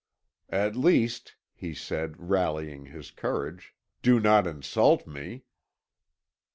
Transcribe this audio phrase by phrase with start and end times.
[0.49, 5.43] "'At least,' he said, rallying his courage, 'do not insult me.'